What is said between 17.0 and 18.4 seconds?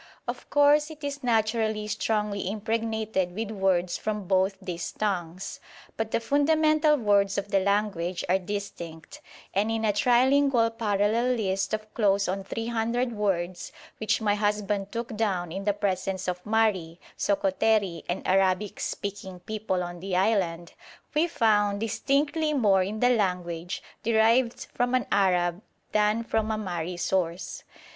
Sokoteri and